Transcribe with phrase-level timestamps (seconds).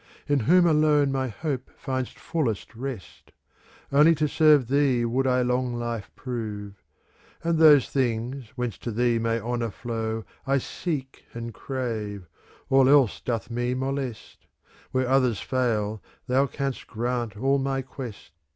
[0.27, 3.31] In whom alone my hope finds fullest rest:
[3.91, 6.81] Only to serve thee would I long life prove.
[7.43, 12.25] And those things, whence to thee may honour flow, I seek and crave;
[12.67, 14.47] all else doth me molest;^^
[14.89, 18.31] Where others fail, thou canst grant all my quest.